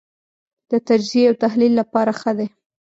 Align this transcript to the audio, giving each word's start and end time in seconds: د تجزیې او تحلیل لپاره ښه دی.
د 0.71 0.73
تجزیې 0.87 1.23
او 1.29 1.35
تحلیل 1.43 1.73
لپاره 1.81 2.11
ښه 2.19 2.31
دی. 2.37 2.47